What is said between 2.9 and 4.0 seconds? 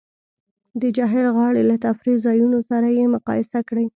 یې مقایسه کړئ